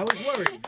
I 0.00 0.02
was 0.02 0.24
worried. 0.24 0.66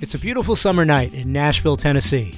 It's 0.00 0.14
a 0.14 0.18
beautiful 0.18 0.56
summer 0.56 0.86
night 0.86 1.12
in 1.12 1.30
Nashville, 1.30 1.76
Tennessee. 1.76 2.34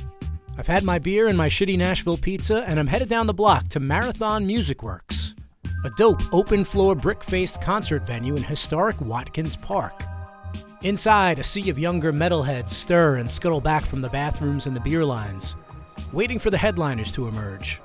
I've 0.59 0.67
had 0.67 0.83
my 0.83 0.99
beer 0.99 1.29
and 1.29 1.39
my 1.39 1.49
shitty 1.49 1.79
Nashville 1.79 2.17
pizza, 2.19 2.65
and 2.67 2.81
I'm 2.81 2.89
headed 2.89 3.09
down 3.09 3.29
the 3.29 3.35
block 3.35 3.69
to 3.69 3.79
Marathon 3.79 4.45
Music 4.45 4.83
Works, 4.83 5.37
a 5.85 5.91
dope 5.91 6.23
open 6.35 6.65
floor 6.65 6.97
brick 6.97 7.23
faced 7.23 7.63
concert 7.63 8.05
venue 8.05 8.35
in 8.35 8.43
historic 8.43 9.01
Watkins 9.01 9.55
Park. 9.55 10.06
Inside, 10.87 11.41
a 11.41 11.43
sea 11.43 11.69
of 11.69 11.81
younger 11.81 12.13
metalheads 12.13 12.69
stir 12.69 13.17
and 13.17 13.29
scuttle 13.29 13.61
back 13.61 13.85
from 13.85 14.01
the 14.01 14.09
bathrooms 14.09 14.69
and 14.69 14.77
the 14.77 14.79
beer 14.79 15.05
lines, 15.05 15.57
waiting 16.13 16.39
for 16.39 16.51
the 16.51 16.57
headliners 16.57 17.11
to 17.11 17.27
emerge. 17.27 17.81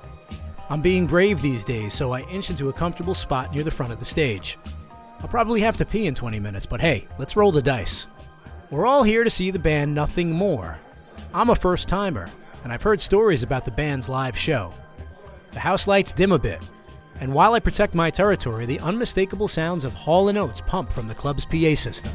I'm 0.70 0.80
being 0.80 1.08
brave 1.08 1.42
these 1.42 1.64
days, 1.64 1.94
so 1.94 2.12
I 2.12 2.20
inch 2.30 2.48
into 2.48 2.68
a 2.68 2.72
comfortable 2.72 3.14
spot 3.14 3.52
near 3.52 3.64
the 3.64 3.72
front 3.72 3.92
of 3.92 3.98
the 3.98 4.04
stage. 4.04 4.56
I'll 5.18 5.26
probably 5.26 5.62
have 5.62 5.76
to 5.78 5.84
pee 5.84 6.06
in 6.06 6.14
20 6.14 6.38
minutes, 6.38 6.64
but 6.64 6.80
hey, 6.80 7.08
let's 7.18 7.34
roll 7.34 7.50
the 7.50 7.60
dice. 7.60 8.06
We're 8.70 8.86
all 8.86 9.02
here 9.02 9.24
to 9.24 9.30
see 9.30 9.50
the 9.50 9.58
band 9.58 9.92
Nothing 9.92 10.30
More. 10.30 10.78
I'm 11.34 11.50
a 11.50 11.56
first 11.56 11.88
timer, 11.88 12.30
and 12.62 12.72
I've 12.72 12.84
heard 12.84 13.02
stories 13.02 13.42
about 13.42 13.64
the 13.64 13.72
band's 13.72 14.08
live 14.08 14.38
show. 14.38 14.72
The 15.50 15.58
house 15.58 15.88
lights 15.88 16.12
dim 16.12 16.30
a 16.30 16.38
bit, 16.38 16.62
and 17.18 17.34
while 17.34 17.54
I 17.54 17.58
protect 17.58 17.96
my 17.96 18.10
territory, 18.10 18.64
the 18.64 18.78
unmistakable 18.78 19.48
sounds 19.48 19.84
of 19.84 19.92
Hall 19.92 20.28
& 20.28 20.38
Oates 20.38 20.60
pump 20.60 20.92
from 20.92 21.08
the 21.08 21.16
club's 21.16 21.44
PA 21.44 21.74
system. 21.74 22.12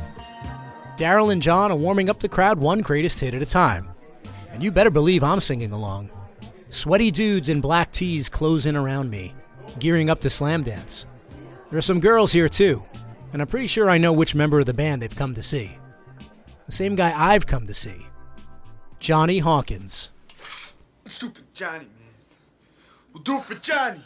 Daryl 0.98 1.32
and 1.32 1.44
John 1.44 1.72
are 1.72 1.78
warming 1.78 2.10
up 2.10 2.20
the 2.20 2.28
crowd 2.28 2.58
one 2.58 2.80
greatest 2.82 3.20
hit 3.20 3.36
at 3.36 3.42
a 3.44 3.46
time, 3.46 3.88
and 4.52 4.64
you 4.64 4.72
better 4.72 4.90
believe 4.90 5.24
I'm 5.24 5.40
singing 5.40 5.72
along. 5.72 6.10
Sweaty 6.70 7.12
dudes 7.12 7.50
in 7.50 7.62
black 7.62 7.92
tees 7.92 8.30
close 8.30 8.66
in 8.66 8.76
around 8.76 9.12
me, 9.12 9.36
gearing 9.78 10.10
up 10.10 10.20
to 10.22 10.30
slam 10.32 10.64
dance. 10.64 11.06
There 11.70 11.78
are 11.78 11.84
some 11.84 12.00
girls 12.00 12.32
here 12.32 12.50
too, 12.50 12.84
and 13.32 13.44
I'm 13.44 13.48
pretty 13.48 13.68
sure 13.68 13.92
I 13.92 14.00
know 14.00 14.12
which 14.12 14.34
member 14.34 14.60
of 14.60 14.66
the 14.66 14.74
band 14.74 15.04
they've 15.04 15.16
come 15.16 15.36
to 15.36 15.44
see. 15.44 15.78
The 16.66 16.72
same 16.72 16.96
guy 16.96 17.14
I've 17.16 17.46
come 17.46 17.68
to 17.68 17.76
see 17.76 18.08
Jonny 19.00 19.38
Hawkins. 19.38 20.10
Let's 21.06 21.20
do 21.20 21.28
it 21.28 21.36
for 21.36 21.44
Johnny, 21.54 21.86
man. 21.86 22.14
We'll 23.14 23.22
do 23.22 23.38
it 23.38 23.44
for 23.44 23.54
Johnny. 23.54 24.02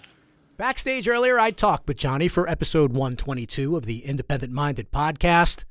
Backstage 0.58 1.08
earlier, 1.08 1.40
I 1.40 1.52
talked 1.52 1.88
with 1.88 1.96
Jonny 1.96 2.28
for 2.28 2.50
episode 2.50 2.92
122 2.92 3.78
of 3.78 3.86
the 3.86 4.06
Independent 4.06 4.52
Minded 4.52 4.92
podcast. 4.92 5.64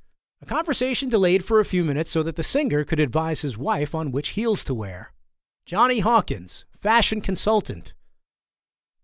A 0.43 0.47
conversation 0.47 1.11
delayed 1.11 1.45
for 1.45 1.61
a 1.61 1.67
few 1.67 1.85
minutes 1.85 2.11
so 2.11 2.23
that 2.23 2.37
the 2.37 2.43
singer 2.43 2.83
could 2.83 2.99
advise 2.99 3.43
his 3.43 3.59
wife 3.59 3.95
on 3.95 4.11
which 4.11 4.31
heels 4.31 4.65
to 4.65 4.75
wear. 4.75 5.13
Jonny 5.67 6.01
Hawkins, 6.01 6.65
fashion 6.79 7.21
consultant. 7.21 7.93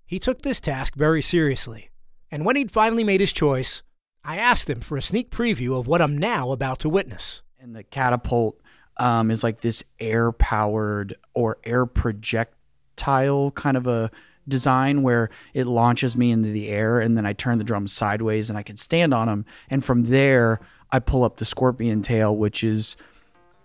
He 0.07 0.19
took 0.19 0.41
this 0.41 0.63
task 0.63 0.95
very 0.95 1.21
seriously, 1.21 1.91
and 2.31 2.47
when 2.47 2.57
he'd 2.57 2.71
finally 2.71 3.05
made 3.05 3.21
his 3.21 3.35
choice, 3.35 3.83
I 4.25 4.39
asked 4.39 4.71
him 4.71 4.81
for 4.81 4.97
a 4.97 5.03
sneak 5.03 5.31
preview 5.31 5.79
of 5.79 5.87
what 5.87 6.01
I'm 6.01 6.17
now 6.17 6.53
about 6.53 6.79
to 6.81 6.89
witness. 6.89 7.43
and 7.61 7.77
the 7.77 7.83
catapult 7.83 8.59
um, 8.97 9.31
is 9.31 9.45
like 9.45 9.61
this 9.61 9.85
air 10.01 10.33
powered 10.33 11.17
or 11.35 11.59
air 11.65 11.85
projectile 11.85 13.51
kind 13.51 13.77
of 13.77 13.87
a 13.87 14.11
design 14.49 15.03
where 15.03 15.29
it 15.53 15.67
launches 15.67 16.17
me 16.17 16.31
into 16.31 16.51
the 16.51 16.69
air 16.69 17.01
and 17.01 17.17
then 17.17 17.27
I 17.27 17.33
turn 17.33 17.59
the 17.59 17.65
drums 17.65 17.93
sideways 17.93 18.49
and 18.49 18.59
I 18.59 18.63
can 18.63 18.77
stand 18.77 19.13
on 19.13 19.27
them 19.27 19.45
and 19.69 19.85
from 19.85 20.05
there 20.05 20.61
I 20.91 20.99
pull 20.99 21.25
up 21.25 21.37
the 21.37 21.45
scorpion 21.45 22.03
tail 22.03 22.37
which 22.37 22.63
is 22.63 22.97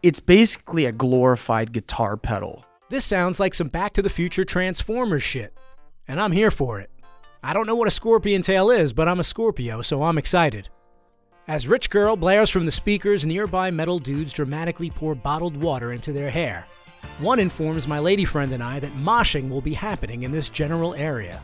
it's 0.04 0.20
basically 0.20 0.86
a 0.86 0.92
glorified 0.92 1.72
guitar 1.72 2.18
pedal 2.18 2.66
This 2.90 3.06
sounds 3.06 3.40
like 3.40 3.54
some 3.54 3.68
Back 3.70 3.94
to 3.94 4.02
the 4.02 4.10
Future 4.10 4.46
Transformers 4.46 5.24
shit, 5.24 5.54
and 6.08 6.20
I'm 6.20 6.32
here 6.32 6.52
for 6.52 6.80
it. 6.80 6.90
I 7.44 7.54
don't 7.54 7.66
know 7.66 7.76
what 7.76 7.88
a 7.88 7.92
scorpion 7.92 8.44
tail 8.44 8.70
is, 8.70 8.94
but 8.94 9.08
I'm 9.08 9.20
a 9.20 9.24
Scorpio, 9.24 9.82
so 9.82 10.04
I'm 10.04 10.20
excited. 10.20 10.70
As 11.48 11.68
Rich 11.68 11.90
Girl 11.90 12.16
blares 12.16 12.52
from 12.52 12.66
the 12.66 12.72
speakers, 12.72 13.26
nearby 13.26 13.72
metal 13.72 13.98
dudes 13.98 14.32
dramatically 14.32 14.92
pour 14.92 15.16
bottled 15.16 15.58
water 15.58 15.92
into 15.92 16.14
their 16.14 16.30
hair. 16.30 16.68
One 17.18 17.40
informs 17.40 17.88
my 17.88 17.98
lady 17.98 18.26
friend 18.26 18.52
and 18.52 18.62
I 18.62 18.80
that 18.80 18.96
moshing 18.96 19.50
will 19.50 19.62
be 19.62 19.74
happening 19.74 20.22
in 20.22 20.32
this 20.32 20.50
general 20.50 20.94
area. 20.94 21.42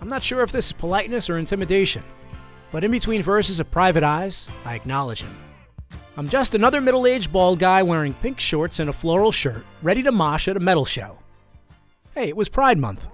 I'm 0.00 0.08
not 0.08 0.22
sure 0.22 0.42
if 0.42 0.50
this 0.50 0.66
is 0.66 0.72
politeness 0.72 1.30
or 1.30 1.38
intimidation, 1.38 2.02
but 2.72 2.82
in 2.82 2.90
between 2.90 3.22
verses 3.22 3.60
of 3.60 3.70
Private 3.70 4.02
Eyes, 4.02 4.48
I 4.64 4.74
acknowledge 4.74 5.22
him. 5.22 5.36
I'm 6.16 6.28
just 6.28 6.54
another 6.54 6.80
middle 6.80 7.06
aged 7.06 7.32
bald 7.32 7.58
guy 7.58 7.82
wearing 7.82 8.14
pink 8.14 8.40
shorts 8.40 8.80
and 8.80 8.90
a 8.90 8.92
floral 8.92 9.32
shirt, 9.32 9.64
ready 9.82 10.02
to 10.02 10.12
mosh 10.12 10.48
at 10.48 10.56
a 10.56 10.60
metal 10.60 10.84
show. 10.84 11.18
Hey, 12.14 12.28
it 12.28 12.36
was 12.36 12.48
Pride 12.48 12.78
Month. 12.78 13.06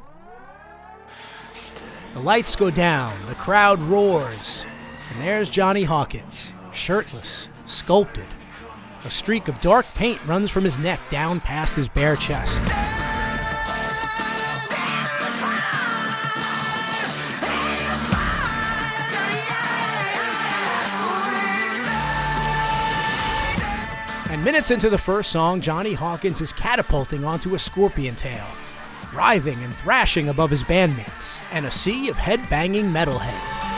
The 2.14 2.20
lights 2.20 2.56
go 2.56 2.70
down, 2.70 3.14
the 3.28 3.34
crowd 3.34 3.80
roars, 3.82 4.64
and 5.12 5.22
there's 5.22 5.50
Jonny 5.50 5.84
Hawkins, 5.84 6.52
shirtless, 6.72 7.48
sculpted. 7.66 8.24
A 9.04 9.10
streak 9.10 9.46
of 9.46 9.60
dark 9.60 9.86
paint 9.94 10.24
runs 10.26 10.50
from 10.50 10.64
his 10.64 10.78
neck 10.78 10.98
down 11.10 11.40
past 11.40 11.74
his 11.74 11.88
bare 11.88 12.16
chest. 12.16 12.64
Minutes 24.48 24.70
into 24.70 24.88
the 24.88 24.96
first 24.96 25.30
song, 25.30 25.60
Jonny 25.60 25.92
Hawkins 25.92 26.40
is 26.40 26.54
catapulting 26.54 27.22
onto 27.22 27.54
a 27.54 27.58
scorpion 27.58 28.16
tail, 28.16 28.46
writhing 29.12 29.62
and 29.62 29.74
thrashing 29.74 30.30
above 30.30 30.48
his 30.48 30.62
bandmates, 30.62 31.38
and 31.52 31.66
a 31.66 31.70
sea 31.70 32.08
of 32.08 32.16
head-banging 32.16 32.86
metalheads. 32.86 33.77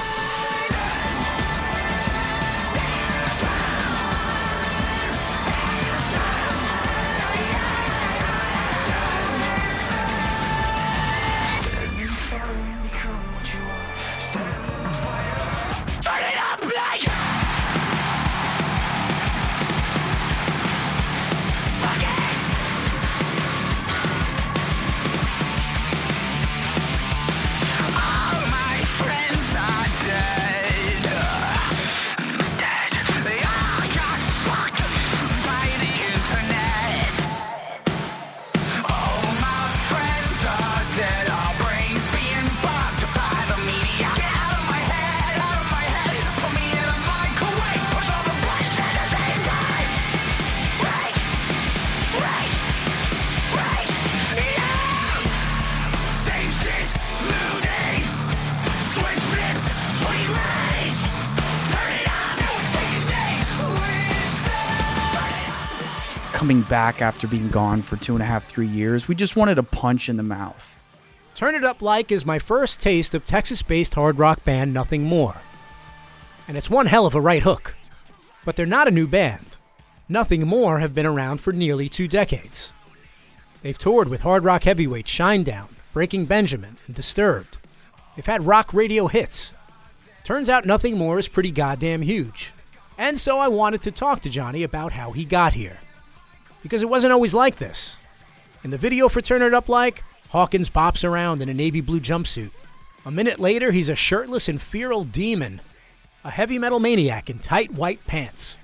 Coming 66.50 66.62
back 66.62 67.00
after 67.00 67.28
being 67.28 67.48
gone 67.48 67.80
for 67.80 67.96
two 67.96 68.14
and 68.14 68.22
a 68.24 68.26
half 68.26 68.44
three 68.44 68.66
years 68.66 69.06
we 69.06 69.14
just 69.14 69.36
wanted 69.36 69.56
a 69.56 69.62
punch 69.62 70.08
in 70.08 70.16
the 70.16 70.24
mouth 70.24 70.74
Turn 71.36 71.54
It 71.54 71.62
Up 71.62 71.80
Like 71.80 72.10
is 72.10 72.26
my 72.26 72.40
first 72.40 72.80
taste 72.80 73.14
of 73.14 73.24
Texas 73.24 73.62
based 73.62 73.94
hard 73.94 74.18
rock 74.18 74.42
band 74.42 74.74
Nothing 74.74 75.04
More. 75.04 75.36
And 76.48 76.56
it's 76.56 76.68
one 76.68 76.86
hell 76.86 77.06
of 77.06 77.14
a 77.14 77.20
right 77.20 77.44
hook. 77.44 77.76
But 78.44 78.56
they're 78.56 78.66
not 78.66 78.88
a 78.88 78.90
new 78.90 79.06
band. 79.06 79.58
Nothing 80.08 80.44
More 80.44 80.80
have 80.80 80.92
been 80.92 81.06
around 81.06 81.38
for 81.38 81.52
nearly 81.52 81.88
two 81.88 82.08
decades. 82.08 82.72
They've 83.62 83.78
toured 83.78 84.08
with 84.08 84.22
hard 84.22 84.42
rock 84.42 84.64
heavyweights 84.64 85.12
Shinedown, 85.12 85.68
Breaking 85.92 86.26
Benjamin, 86.26 86.78
and 86.88 86.96
Disturbed. 86.96 87.58
They've 88.16 88.26
had 88.26 88.44
rock 88.44 88.74
radio 88.74 89.06
hits. 89.06 89.54
Turns 90.24 90.48
out 90.48 90.66
Nothing 90.66 90.98
More 90.98 91.20
is 91.20 91.28
pretty 91.28 91.52
goddamn 91.52 92.02
huge. 92.02 92.52
And 92.98 93.20
so 93.20 93.38
I 93.38 93.46
wanted 93.46 93.82
to 93.82 93.92
talk 93.92 94.18
to 94.22 94.28
Jonny 94.28 94.64
about 94.64 94.90
how 94.90 95.12
he 95.12 95.24
got 95.24 95.52
here. 95.52 95.78
Because 96.62 96.82
it 96.82 96.88
wasn't 96.88 97.12
always 97.12 97.34
like 97.34 97.56
this. 97.56 97.96
In 98.62 98.70
the 98.70 98.78
video 98.78 99.08
for 99.08 99.22
Turn 99.22 99.42
It 99.42 99.54
Up 99.54 99.68
Like, 99.68 100.02
Hawkins 100.28 100.70
bops 100.70 101.02
around 101.08 101.40
in 101.40 101.48
a 101.48 101.54
navy 101.54 101.80
blue 101.80 102.00
jumpsuit. 102.00 102.50
A 103.06 103.10
minute 103.10 103.40
later, 103.40 103.70
he's 103.70 103.88
a 103.88 103.94
shirtless 103.94 104.48
and 104.48 104.60
feral 104.60 105.04
demon, 105.04 105.60
a 106.22 106.30
heavy 106.30 106.58
metal 106.58 106.78
maniac 106.78 107.30
in 107.30 107.38
tight 107.38 107.72
white 107.72 108.06
pants. 108.06 108.58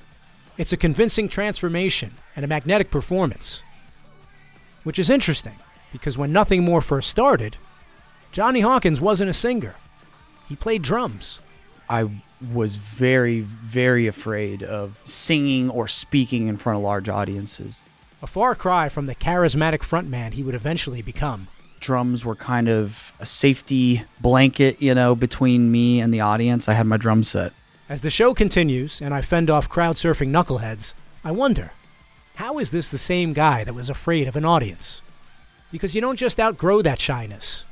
It's 0.58 0.72
a 0.72 0.76
convincing 0.76 1.28
transformation 1.28 2.12
and 2.34 2.44
a 2.44 2.48
magnetic 2.48 2.90
performance. 2.90 3.62
Which 4.84 4.98
is 4.98 5.10
interesting, 5.10 5.56
because 5.93 6.19
when 6.19 6.32
Nothing 6.32 6.62
More 6.64 6.82
first 6.82 7.08
started, 7.08 7.56
Jonny 8.31 8.60
Hawkins 8.60 9.00
wasn't 9.00 9.31
a 9.31 9.34
singer. 9.34 9.76
He 10.48 10.54
played 10.54 10.82
drums. 10.82 11.40
I 11.88 12.10
was 12.41 12.77
very, 12.77 13.41
very 13.41 14.06
afraid 14.06 14.62
of 14.62 15.00
singing 15.05 15.71
or 15.71 15.88
speaking 15.88 16.49
in 16.49 16.56
front 16.56 16.77
of 16.77 16.83
large 16.83 17.09
audiences. 17.09 17.83
A 18.23 18.27
far 18.27 18.55
cry 18.55 18.88
from 18.88 19.06
the 19.06 19.15
charismatic 19.15 19.81
frontman 19.81 20.33
he 20.33 20.43
would 20.43 20.55
eventually 20.55 21.03
become. 21.03 21.49
Drums 21.81 22.25
were 22.25 22.35
kind 22.35 22.69
of 22.69 23.12
a 23.21 23.27
safety 23.27 24.03
blanket, 24.21 24.81
you 24.81 24.94
know, 24.94 25.15
between 25.15 25.71
me 25.71 26.00
and 26.00 26.12
the 26.12 26.21
audience. 26.21 26.69
I 26.69 26.75
had 26.75 26.87
my 26.87 26.97
drum 26.97 27.23
set. 27.23 27.53
As 27.88 28.03
the 28.03 28.11
show 28.11 28.35
continues 28.35 29.00
and 29.00 29.15
I 29.15 29.23
fend 29.23 29.50
off 29.50 29.69
crowd 29.69 29.97
surfing 29.97 30.31
knuckleheads, 30.31 30.94
I 31.25 31.31
wonder 31.31 31.73
how 32.37 32.59
is 32.59 32.71
this 32.71 32.91
the 32.91 32.99
same 32.99 33.32
guy 33.32 33.65
that 33.65 33.75
was 33.75 33.89
afraid 33.89 34.29
of 34.29 34.37
an 34.37 34.44
audience? 34.44 35.03
Because 35.71 35.94
you 35.94 36.00
don't 36.00 36.17
just 36.17 36.41
outgrow 36.41 36.82
that 36.82 37.00
shyness. 37.00 37.65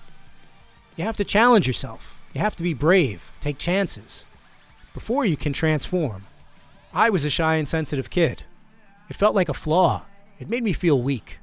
You 0.97 1.05
have 1.05 1.17
to 1.17 1.25
challenge 1.25 1.67
yourself. 1.67 2.19
You 2.33 2.41
have 2.41 2.57
to 2.57 2.63
be 2.63 2.75
brave, 2.75 3.31
take 3.41 3.59
chances, 3.59 4.27
before 4.95 5.27
you 5.27 5.37
can 5.37 5.53
transform. 5.53 6.23
I 6.95 7.11
was 7.11 7.27
a 7.27 7.31
shy 7.31 7.57
and 7.57 7.69
sensitive 7.69 8.09
kid. 8.09 8.45
It 9.11 9.17
felt 9.17 9.35
like 9.35 9.51
a 9.51 9.55
flaw. 9.55 10.05
It 10.39 10.49
made 10.49 10.63
me 10.63 10.73
feel 10.73 11.03
weak. 11.03 11.41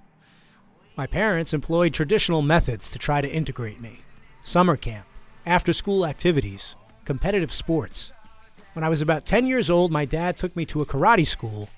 My 0.97 1.05
parents 1.05 1.53
employed 1.53 1.93
traditional 1.93 2.41
methods 2.41 2.89
to 2.89 2.97
try 2.97 3.21
to 3.21 3.31
integrate 3.31 3.79
me 3.79 3.99
summer 4.43 4.75
camp, 4.75 5.05
after 5.45 5.73
school 5.73 6.05
activities, 6.05 6.75
competitive 7.05 7.53
sports. 7.53 8.11
When 8.73 8.83
I 8.83 8.89
was 8.89 9.01
about 9.01 9.25
10 9.25 9.45
years 9.45 9.69
old, 9.69 9.91
my 9.91 10.05
dad 10.05 10.37
took 10.37 10.55
me 10.55 10.65
to 10.67 10.81
a 10.81 10.85
karate 10.85 11.27
school 11.27 11.69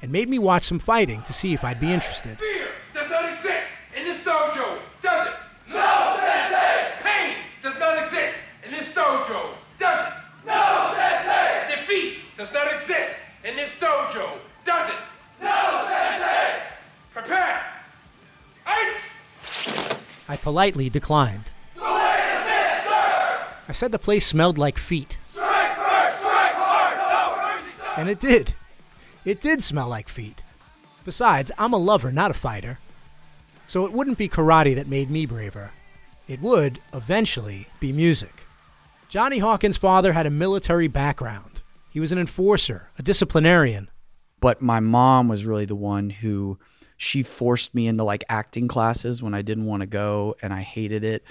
and 0.00 0.12
made 0.12 0.28
me 0.28 0.38
watch 0.38 0.64
some 0.64 0.78
fighting 0.78 1.22
to 1.22 1.32
see 1.32 1.52
if 1.52 1.64
I'd 1.64 1.80
be 1.80 1.92
interested. 1.92 2.38
Fear 2.38 2.68
does 2.94 3.10
not 3.10 3.32
exist 3.32 3.66
in 3.96 4.04
this 4.04 4.18
dojo, 4.22 4.78
does 5.02 5.28
it? 5.28 5.34
No, 5.68 6.16
Sensei! 6.20 6.92
Pain 7.02 7.36
does 7.62 7.78
not 7.78 7.98
exist 8.04 8.34
in 8.64 8.72
this 8.72 8.88
dojo, 8.88 9.54
does 9.78 10.08
it? 10.08 10.14
No, 10.46 10.92
Sensei! 10.94 11.76
Defeat 11.76 12.18
does 12.42 12.52
not 12.52 12.74
exist 12.74 13.10
in 13.44 13.54
this 13.54 13.70
dojo, 13.78 14.36
does 14.64 14.88
it? 14.88 14.96
No, 15.40 15.86
Sensei! 15.86 16.60
Prepare! 17.12 17.62
Eight! 18.66 18.96
I 20.28 20.36
politely 20.36 20.90
declined. 20.90 21.52
The 21.76 21.82
way 21.82 21.88
is 21.88 22.44
this, 22.44 22.82
sir! 22.82 23.46
I 23.68 23.72
said 23.72 23.92
the 23.92 24.00
place 24.00 24.26
smelled 24.26 24.58
like 24.58 24.76
feet, 24.76 25.18
Strike 25.30 25.76
first, 25.76 26.18
strike 26.18 26.54
hard, 26.54 26.98
no 26.98 27.42
mercy, 27.46 27.70
sir! 27.78 27.94
and 27.96 28.08
it 28.10 28.18
did. 28.18 28.54
It 29.24 29.40
did 29.40 29.62
smell 29.62 29.88
like 29.88 30.08
feet. 30.08 30.42
Besides, 31.04 31.52
I'm 31.58 31.72
a 31.72 31.76
lover, 31.76 32.10
not 32.10 32.32
a 32.32 32.34
fighter. 32.34 32.80
So 33.68 33.86
it 33.86 33.92
wouldn't 33.92 34.18
be 34.18 34.28
karate 34.28 34.74
that 34.74 34.88
made 34.88 35.12
me 35.12 35.26
braver. 35.26 35.70
It 36.26 36.40
would, 36.40 36.80
eventually, 36.92 37.68
be 37.78 37.92
music. 37.92 38.48
Jonny 39.08 39.38
Hawkins' 39.38 39.76
father 39.76 40.12
had 40.12 40.26
a 40.26 40.30
military 40.30 40.88
background. 40.88 41.61
He 41.92 42.00
was 42.00 42.10
an 42.10 42.18
enforcer, 42.18 42.88
a 42.98 43.02
disciplinarian. 43.02 43.90
But 44.40 44.62
my 44.62 44.80
mom 44.80 45.28
was 45.28 45.44
really 45.44 45.66
the 45.66 45.76
one 45.76 46.08
who 46.08 46.58
she 46.96 47.22
forced 47.22 47.74
me 47.74 47.86
into 47.86 48.02
like 48.02 48.24
acting 48.30 48.66
classes 48.66 49.22
when 49.22 49.34
I 49.34 49.42
didn't 49.42 49.66
want 49.66 49.82
to 49.82 49.86
go 49.86 50.34
and 50.40 50.54
I 50.54 50.62
hated 50.62 51.04
it. 51.04 51.22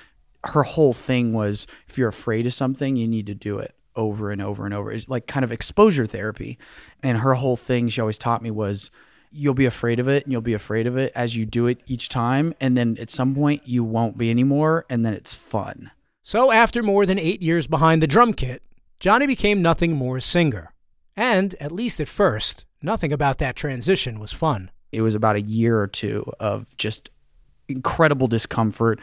Her 0.44 0.62
whole 0.62 0.94
thing 0.94 1.34
was 1.34 1.66
if 1.90 1.98
you're 1.98 2.10
afraid 2.10 2.46
of 2.46 2.54
something, 2.54 2.96
you 2.96 3.08
need 3.08 3.26
to 3.26 3.34
do 3.34 3.58
it 3.58 3.74
over 3.96 4.30
and 4.30 4.40
over 4.40 4.66
and 4.66 4.74
over. 4.74 4.92
It's 4.92 5.10
like 5.10 5.26
kind 5.26 5.44
of 5.44 5.52
exposure 5.52 6.06
therapy. 6.06 6.60
And 7.02 7.18
her 7.18 7.34
whole 7.34 7.58
thing 7.58 7.90
she 7.90 8.00
always 8.00 8.20
taught 8.20 8.44
me 8.44 8.52
was 8.52 8.92
you'll 9.32 9.56
be 9.56 9.66
afraid 9.66 10.00
of 10.00 10.08
it 10.08 10.26
and 10.26 10.32
you'll 10.32 10.42
be 10.42 10.54
afraid 10.54 10.86
of 10.86 10.96
it 10.96 11.12
as 11.16 11.36
you 11.36 11.48
do 11.48 11.66
it 11.66 11.82
each 11.88 12.08
time 12.08 12.54
and 12.62 12.78
then 12.78 12.98
at 13.00 13.10
some 13.10 13.34
point 13.34 13.64
you 13.66 13.84
won't 13.84 14.18
be 14.18 14.30
anymore 14.30 14.86
and 14.92 15.04
then 15.04 15.14
it's 15.16 15.34
fun. 15.34 15.90
So, 16.22 16.52
after 16.52 16.84
more 16.84 17.08
than 17.08 17.18
eight 17.18 17.42
years 17.42 17.66
behind 17.66 18.00
the 18.00 18.08
drum 18.08 18.34
kit, 18.34 18.62
Jonny 19.02 19.26
became 19.26 19.64
nothing 19.64 19.94
more 19.96 20.18
a 20.18 20.22
singer. 20.22 20.74
And, 21.18 21.56
at 21.60 21.72
least 21.72 22.00
at 22.00 22.08
first, 22.08 22.66
nothing 22.84 23.12
about 23.12 23.40
that 23.40 23.56
transition 23.56 24.20
was 24.20 24.32
fun. 24.32 24.70
it 24.92 25.02
was 25.02 25.16
about 25.16 25.36
a 25.36 25.42
year 25.42 25.80
or 25.80 25.88
two 25.88 26.32
of 26.40 26.78
just 26.78 27.10
incredible 27.68 28.28
discomfort, 28.28 29.00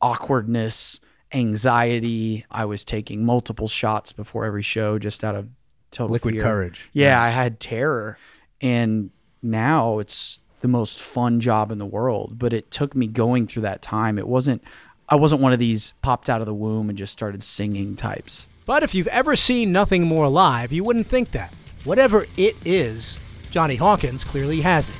awkwardness, 0.00 1.00
anxiety. 1.32 2.44
I 2.50 2.64
was 2.64 2.84
taking 2.84 3.24
multiple 3.24 3.66
shots 3.66 4.12
before 4.12 4.44
every 4.44 4.62
show 4.62 5.00
just 5.00 5.24
out 5.24 5.34
of 5.34 5.48
total 5.90 6.12
Liquid 6.12 6.34
fear. 6.34 6.42
courage. 6.42 6.88
Yeah, 6.92 7.20
I 7.20 7.30
had 7.30 7.58
terror. 7.58 8.18
And 8.60 9.10
now 9.42 9.98
it's 9.98 10.42
the 10.60 10.68
most 10.68 11.00
fun 11.00 11.40
job 11.40 11.72
in 11.72 11.78
the 11.78 11.86
world, 11.86 12.38
but 12.38 12.52
it 12.52 12.70
took 12.70 12.94
me 12.94 13.08
going 13.08 13.48
through 13.48 13.62
that 13.62 13.82
time. 13.82 14.16
It 14.16 14.28
wasn't 14.28 14.62
I 15.08 15.16
wasn't 15.16 15.40
one 15.40 15.52
of 15.52 15.58
these 15.58 15.92
popped 16.02 16.30
out 16.30 16.40
of 16.40 16.46
the 16.46 16.54
womb 16.54 16.88
and 16.88 16.96
just 16.96 17.12
started 17.12 17.42
singing 17.42 17.96
types. 17.96 18.46
But 18.70 18.84
if 18.84 18.94
you've 18.94 19.08
ever 19.08 19.34
seen 19.34 19.72
Nothing 19.72 20.04
More 20.04 20.28
Live, 20.28 20.70
you 20.70 20.84
wouldn't 20.84 21.08
think 21.08 21.32
that. 21.32 21.52
Whatever 21.82 22.26
it 22.36 22.54
is, 22.64 23.18
Jonny 23.50 23.74
Hawkins 23.74 24.22
clearly 24.22 24.60
has 24.60 24.90
it. 24.90 24.96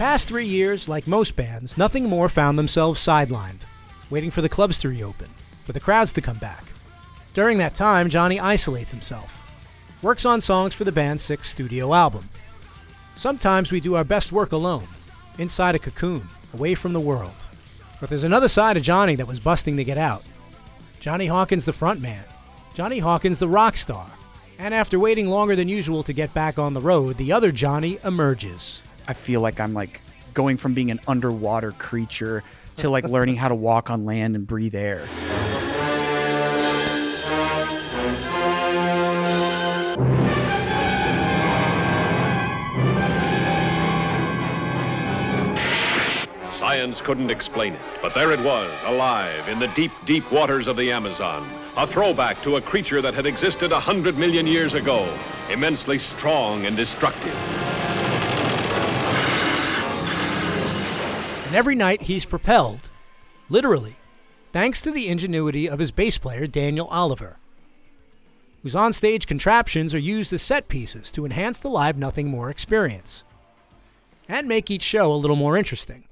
Past 0.00 0.28
three 0.28 0.46
years, 0.46 0.88
like 0.88 1.06
most 1.06 1.36
bands, 1.36 1.76
Nothing 1.76 2.08
More 2.08 2.30
found 2.30 2.58
themselves 2.58 2.98
sidelined, 2.98 3.66
waiting 4.08 4.30
for 4.30 4.40
the 4.40 4.48
clubs 4.48 4.78
to 4.78 4.88
reopen, 4.88 5.28
for 5.66 5.74
the 5.74 5.78
crowds 5.78 6.10
to 6.14 6.22
come 6.22 6.38
back. 6.38 6.64
During 7.34 7.58
that 7.58 7.74
time, 7.74 8.08
Jonny 8.08 8.40
isolates 8.40 8.90
himself, 8.90 9.42
works 10.00 10.24
on 10.24 10.40
songs 10.40 10.72
for 10.72 10.84
the 10.84 10.90
band's 10.90 11.22
sixth 11.22 11.50
studio 11.50 11.92
album. 11.92 12.30
Sometimes 13.14 13.70
we 13.70 13.78
do 13.78 13.94
our 13.94 14.02
best 14.02 14.32
work 14.32 14.52
alone, 14.52 14.88
inside 15.38 15.74
a 15.74 15.78
cocoon, 15.78 16.26
away 16.54 16.74
from 16.74 16.94
the 16.94 16.98
world. 16.98 17.46
But 18.00 18.08
there's 18.08 18.24
another 18.24 18.48
side 18.48 18.78
of 18.78 18.82
Jonny 18.82 19.16
that 19.16 19.28
was 19.28 19.38
busting 19.38 19.76
to 19.76 19.84
get 19.84 19.98
out. 19.98 20.24
Jonny 20.98 21.26
Hawkins, 21.26 21.66
the 21.66 21.72
frontman. 21.72 22.24
Jonny 22.72 23.00
Hawkins, 23.00 23.38
the 23.38 23.48
rock 23.48 23.76
star. 23.76 24.10
And 24.58 24.72
after 24.72 24.98
waiting 24.98 25.28
longer 25.28 25.56
than 25.56 25.68
usual 25.68 26.02
to 26.04 26.14
get 26.14 26.32
back 26.32 26.58
on 26.58 26.72
the 26.72 26.80
road, 26.80 27.18
the 27.18 27.32
other 27.32 27.52
Jonny 27.52 27.98
emerges. 28.02 28.80
I 29.10 29.12
feel 29.12 29.40
like 29.40 29.58
I'm 29.58 29.74
like 29.74 30.02
going 30.34 30.56
from 30.56 30.72
being 30.72 30.92
an 30.92 31.00
underwater 31.08 31.72
creature 31.72 32.44
to 32.76 32.88
like 32.88 33.02
learning 33.08 33.34
how 33.34 33.48
to 33.48 33.56
walk 33.56 33.90
on 33.90 34.04
land 34.04 34.36
and 34.36 34.46
breathe 34.46 34.76
air. 34.76 35.04
Science 46.56 47.00
couldn't 47.00 47.32
explain 47.32 47.72
it, 47.72 47.80
but 48.00 48.14
there 48.14 48.30
it 48.30 48.38
was, 48.44 48.70
alive 48.84 49.48
in 49.48 49.58
the 49.58 49.66
deep, 49.74 49.90
deep 50.06 50.30
waters 50.30 50.68
of 50.68 50.76
the 50.76 50.92
Amazon, 50.92 51.50
a 51.76 51.84
throwback 51.84 52.40
to 52.44 52.58
a 52.58 52.60
creature 52.60 53.02
that 53.02 53.14
had 53.14 53.26
existed 53.26 53.72
a 53.72 53.80
hundred 53.80 54.16
million 54.16 54.46
years 54.46 54.74
ago, 54.74 55.12
immensely 55.50 55.98
strong 55.98 56.64
and 56.66 56.76
destructive. 56.76 57.34
And 61.50 61.56
every 61.56 61.74
night 61.74 62.02
he's 62.02 62.24
propelled, 62.24 62.90
literally, 63.48 63.96
thanks 64.52 64.80
to 64.82 64.92
the 64.92 65.08
ingenuity 65.08 65.68
of 65.68 65.80
his 65.80 65.90
bass 65.90 66.16
player, 66.16 66.46
Daniel 66.46 66.86
Oliver, 66.86 67.38
whose 68.62 68.76
onstage 68.76 69.26
contraptions 69.26 69.92
are 69.92 69.98
used 69.98 70.32
as 70.32 70.42
set 70.42 70.68
pieces 70.68 71.10
to 71.10 71.24
enhance 71.24 71.58
the 71.58 71.68
live 71.68 71.98
Nothing 71.98 72.28
More 72.28 72.50
experience 72.50 73.24
and 74.28 74.46
make 74.46 74.70
each 74.70 74.84
show 74.84 75.12
a 75.12 75.16
little 75.16 75.34
more 75.34 75.56
interesting. 75.56 76.04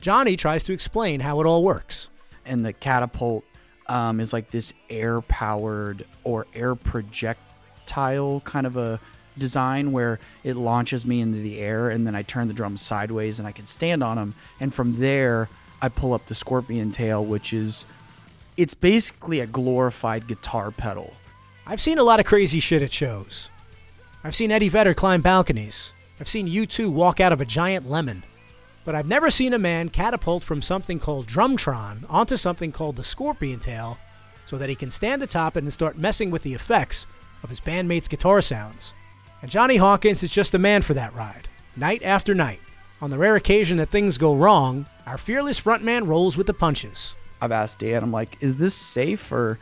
Jonny 0.00 0.36
tries 0.36 0.64
to 0.64 0.72
explain 0.72 1.20
how 1.20 1.38
it 1.42 1.46
all 1.46 1.62
works. 1.62 2.08
and 2.46 2.64
the 2.64 2.72
catapult 2.72 3.44
um, 3.88 4.20
is 4.20 4.32
like 4.32 4.50
this 4.50 4.72
air 4.88 5.20
powered 5.20 6.06
or 6.22 6.46
air 6.54 6.74
projectile 6.74 8.40
kind 8.40 8.66
of 8.66 8.78
a 8.78 8.98
design 9.38 9.92
where 9.92 10.18
it 10.42 10.56
launches 10.56 11.04
me 11.04 11.20
into 11.20 11.38
the 11.38 11.58
air 11.58 11.88
and 11.88 12.06
then 12.06 12.14
I 12.14 12.22
turn 12.22 12.48
the 12.48 12.54
drums 12.54 12.82
sideways 12.82 13.38
and 13.38 13.48
I 13.48 13.52
can 13.52 13.66
stand 13.66 14.02
on 14.02 14.16
them 14.16 14.34
and 14.60 14.72
from 14.72 14.98
there 14.98 15.48
I 15.82 15.88
pull 15.88 16.12
up 16.12 16.26
the 16.26 16.34
scorpion 16.34 16.92
tail 16.92 17.24
which 17.24 17.52
is 17.52 17.86
it's 18.56 18.74
basically 18.74 19.40
a 19.40 19.46
glorified 19.46 20.28
guitar 20.28 20.70
pedal 20.70 21.14
I've 21.66 21.80
seen 21.80 21.98
a 21.98 22.04
lot 22.04 22.20
of 22.20 22.26
crazy 22.26 22.60
shit 22.60 22.82
at 22.82 22.92
shows. 22.92 23.48
I've 24.22 24.34
seen 24.34 24.50
Eddie 24.50 24.68
Vedder 24.68 24.92
climb 24.92 25.22
balconies. 25.22 25.94
I've 26.20 26.28
seen 26.28 26.46
U2 26.46 26.90
walk 26.90 27.20
out 27.20 27.32
of 27.32 27.40
a 27.40 27.46
giant 27.46 27.88
lemon. 27.88 28.22
But 28.84 28.94
I've 28.94 29.08
never 29.08 29.30
seen 29.30 29.54
a 29.54 29.58
man 29.58 29.88
catapult 29.88 30.44
from 30.44 30.60
something 30.60 30.98
called 30.98 31.26
Drumtron 31.26 32.04
onto 32.10 32.36
something 32.36 32.70
called 32.70 32.96
the 32.96 33.04
Scorpion 33.04 33.60
Tail 33.60 33.96
so 34.44 34.58
that 34.58 34.68
he 34.68 34.74
can 34.74 34.90
stand 34.90 35.22
atop 35.22 35.56
it 35.56 35.62
and 35.62 35.72
start 35.72 35.96
messing 35.96 36.30
with 36.30 36.42
the 36.42 36.52
effects 36.52 37.06
of 37.42 37.48
his 37.48 37.60
bandmates' 37.60 38.10
guitar 38.10 38.42
sounds. 38.42 38.92
And 39.44 39.50
Jonny 39.50 39.76
Hawkins 39.76 40.22
is 40.22 40.30
just 40.30 40.52
the 40.52 40.58
man 40.58 40.80
for 40.80 40.94
that 40.94 41.14
ride, 41.14 41.48
night 41.76 42.02
after 42.02 42.34
night. 42.34 42.60
On 43.02 43.10
the 43.10 43.18
rare 43.18 43.36
occasion 43.36 43.76
that 43.76 43.90
things 43.90 44.16
go 44.16 44.34
wrong, 44.34 44.86
our 45.04 45.18
fearless 45.18 45.60
frontman 45.60 46.06
rolls 46.06 46.38
with 46.38 46.46
the 46.46 46.54
punches. 46.54 47.14
I've 47.42 47.52
asked 47.52 47.80
Dan 47.80 48.02
I'm 48.02 48.10
like 48.10 48.38
is 48.40 48.56
this 48.56 48.74
safe 48.74 49.30
or 49.30 49.58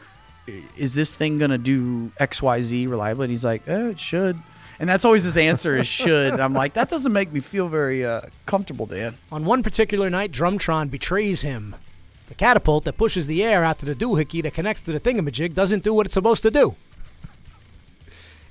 is 0.77 0.95
this 0.95 1.17
thing 1.17 1.37
gonna 1.37 1.59
do 1.59 2.13
XYZ 2.21 2.89
reliably 2.89 3.25
and 3.25 3.33
he's 3.33 3.43
like 3.43 3.67
eh, 3.67 3.89
it 3.89 3.99
should 3.99 4.39
and 4.79 4.89
that's 4.89 5.05
always 5.05 5.25
his 5.25 5.37
answer 5.37 5.77
is 5.77 5.89
should 5.89 6.39
I'm 6.39 6.55
like 6.55 6.75
that 6.75 6.89
doesn't 6.89 7.13
make 7.13 7.33
me 7.33 7.41
feel 7.41 7.67
very 7.67 8.05
uh, 8.05 8.21
comfortable 8.47 8.87
Dan 8.87 9.19
On 9.33 9.45
one 9.45 9.65
particular 9.65 10.09
night, 10.09 10.31
Drumtron 10.31 10.93
betrays 10.93 11.43
him. 11.43 11.75
The 12.29 12.35
catapult 12.35 12.85
that 12.85 12.97
pushes 12.97 13.27
the 13.27 13.43
air 13.43 13.65
out 13.65 13.81
to 13.81 13.87
the 13.87 13.97
doohickey 13.97 14.45
that 14.45 14.55
connects 14.55 14.83
to 14.83 14.93
the 14.93 15.01
thingamajig 15.01 15.55
doesn't 15.55 15.83
do 15.83 15.93
what 15.93 16.07
it's 16.07 16.15
supposed 16.15 16.45
to 16.45 16.53
do. 16.53 16.77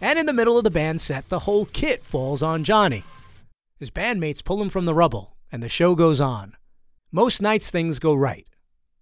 And 0.02 0.18
in 0.18 0.26
the 0.26 0.34
middle 0.34 0.58
of 0.58 0.64
the 0.64 0.72
band 0.72 1.00
set, 1.00 1.30
the 1.30 1.40
whole 1.40 1.66
kit 1.66 2.04
falls 2.04 2.42
on 2.42 2.64
Jonny. 2.64 3.04
His 3.80 3.92
bandmates 3.92 4.44
pull 4.44 4.62
him 4.62 4.70
from 4.70 4.86
the 4.86 4.96
rubble, 4.96 5.36
and 5.52 5.62
the 5.62 5.70
show 5.70 5.94
goes 5.94 6.20
on. 6.20 6.58
Most 7.12 7.42
nights 7.42 7.70
things 7.70 8.00
go 8.00 8.16
right. 8.16 8.48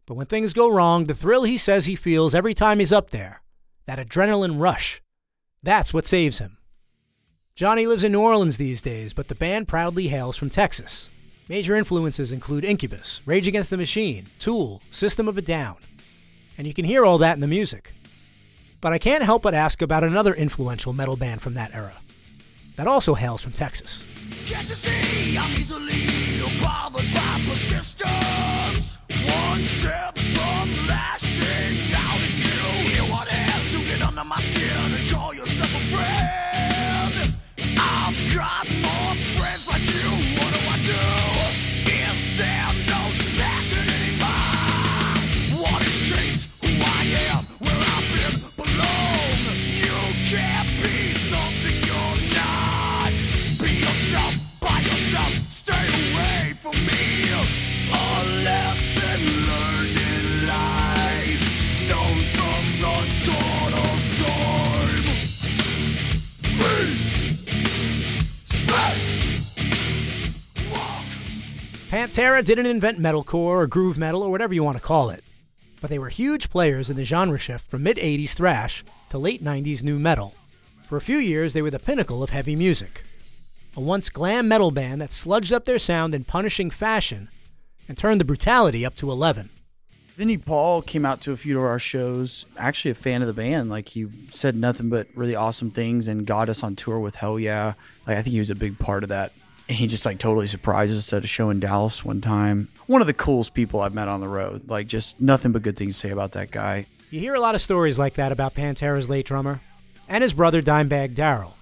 But 0.05 0.15
when 0.15 0.25
things 0.25 0.53
go 0.53 0.69
wrong, 0.69 1.05
the 1.05 1.15
thrill 1.15 1.43
he 1.43 1.57
says 1.57 1.85
he 1.85 1.95
feels 1.95 2.35
every 2.35 2.53
time 2.53 2.79
he's 2.79 2.91
up 2.91 3.11
there, 3.11 3.41
that 3.85 3.99
adrenaline 3.99 4.59
rush, 4.59 5.01
that's 5.63 5.93
what 5.93 6.05
saves 6.05 6.39
him. 6.39 6.57
Jonny 7.55 7.85
lives 7.85 8.03
in 8.03 8.11
New 8.11 8.21
Orleans 8.21 8.57
these 8.57 8.81
days, 8.81 9.13
but 9.13 9.27
the 9.27 9.35
band 9.35 9.67
proudly 9.67 10.07
hails 10.07 10.37
from 10.37 10.49
Texas. 10.49 11.09
Major 11.49 11.75
influences 11.75 12.31
include 12.31 12.63
Incubus, 12.63 13.21
Rage 13.25 13.47
Against 13.47 13.69
the 13.69 13.77
Machine, 13.77 14.25
Tool, 14.39 14.81
System 14.91 15.27
of 15.27 15.37
a 15.37 15.41
Down. 15.41 15.77
And 16.57 16.67
you 16.67 16.73
can 16.73 16.85
hear 16.85 17.05
all 17.05 17.17
that 17.19 17.35
in 17.35 17.41
the 17.41 17.47
music. 17.47 17.93
But 18.81 18.93
I 18.93 18.97
can't 18.97 19.23
help 19.23 19.41
but 19.41 19.53
ask 19.53 19.81
about 19.81 20.03
another 20.03 20.33
influential 20.33 20.93
metal 20.93 21.15
band 21.15 21.41
from 21.41 21.55
that 21.55 21.73
era 21.73 21.97
that 22.75 22.87
also 22.87 23.13
hails 23.13 23.43
from 23.43 23.51
Texas. 23.51 24.05
Pantera 72.19 72.43
didn't 72.43 72.65
invent 72.65 72.99
metalcore 72.99 73.61
or 73.61 73.65
groove 73.65 73.97
metal 73.97 74.23
or 74.23 74.29
whatever 74.29 74.53
you 74.53 74.61
want 74.61 74.75
to 74.75 74.83
call 74.83 75.09
it, 75.09 75.23
but 75.79 75.89
they 75.89 75.97
were 75.97 76.09
huge 76.09 76.49
players 76.49 76.89
in 76.89 76.97
the 76.97 77.05
genre 77.05 77.39
shift 77.39 77.71
from 77.71 77.81
mid 77.81 77.95
80s 77.95 78.33
thrash 78.33 78.83
to 79.09 79.17
late 79.17 79.41
90s 79.41 79.83
new 79.83 79.97
metal. 79.97 80.35
For 80.83 80.97
a 80.97 81.01
few 81.01 81.17
years, 81.17 81.53
they 81.53 81.61
were 81.61 81.71
the 81.71 81.79
pinnacle 81.79 82.21
of 82.21 82.31
heavy 82.31 82.57
music. 82.57 83.03
A 83.77 83.79
once 83.79 84.09
glam 84.09 84.49
metal 84.49 84.69
band 84.69 85.01
that 85.01 85.11
sludged 85.11 85.53
up 85.53 85.63
their 85.63 85.79
sound 85.79 86.13
in 86.13 86.25
punishing 86.25 86.69
fashion 86.69 87.29
and 87.87 87.97
turned 87.97 88.19
the 88.19 88.25
brutality 88.25 88.85
up 88.85 88.95
to 88.95 89.09
11. 89.09 89.49
Vinnie 90.09 90.37
Paul 90.37 90.81
came 90.81 91.05
out 91.05 91.21
to 91.21 91.31
a 91.31 91.37
few 91.37 91.57
of 91.57 91.63
our 91.63 91.79
shows. 91.79 92.45
Actually, 92.57 92.91
a 92.91 92.95
fan 92.95 93.21
of 93.21 93.27
the 93.27 93.33
band. 93.33 93.69
Like 93.69 93.87
he 93.87 94.07
said 94.31 94.57
nothing 94.57 94.89
but 94.89 95.07
really 95.15 95.35
awesome 95.35 95.71
things 95.71 96.05
and 96.09 96.25
got 96.27 96.49
us 96.49 96.63
on 96.63 96.75
tour 96.75 96.99
with 96.99 97.15
Hell 97.15 97.39
Yeah. 97.39 97.75
Like 98.05 98.17
I 98.17 98.21
think 98.21 98.33
he 98.33 98.39
was 98.39 98.49
a 98.49 98.55
big 98.55 98.77
part 98.77 99.03
of 99.03 99.07
that. 99.07 99.31
He 99.69 99.85
just 99.87 100.05
like 100.05 100.17
totally 100.17 100.47
surprised 100.47 100.97
us 100.97 101.13
at 101.13 101.23
a 101.23 101.27
show 101.27 101.51
in 101.51 101.59
Dallas 101.59 102.03
one 102.03 102.21
time. 102.21 102.69
One 102.87 103.01
of 103.01 103.07
the 103.07 103.13
coolest 103.13 103.53
people 103.53 103.81
I've 103.81 103.93
met 103.93 104.07
on 104.07 104.19
the 104.19 104.27
road. 104.27 104.67
Like 104.67 104.87
just 104.87 105.21
nothing 105.21 105.51
but 105.51 105.61
good 105.61 105.77
things 105.77 105.95
to 105.95 106.07
say 106.07 106.11
about 106.11 106.31
that 106.31 106.49
guy. 106.49 106.87
You 107.11 107.19
hear 107.19 107.35
a 107.35 107.39
lot 107.39 107.55
of 107.55 107.61
stories 107.61 107.99
like 107.99 108.15
that 108.15 108.31
about 108.31 108.55
Pantera's 108.55 109.09
late 109.09 109.25
drummer 109.25 109.61
and 110.07 110.23
his 110.23 110.33
brother 110.33 110.61
Dimebag 110.61 111.13
Darrell. 111.13 111.55